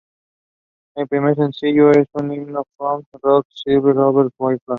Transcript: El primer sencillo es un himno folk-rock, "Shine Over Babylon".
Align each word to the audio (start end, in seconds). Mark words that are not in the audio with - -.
El 0.95 1.07
primer 1.07 1.35
sencillo 1.35 1.91
es 1.91 2.07
un 2.13 2.33
himno 2.33 2.65
folk-rock, 2.75 3.45
"Shine 3.49 3.77
Over 4.01 4.31
Babylon". 4.35 4.57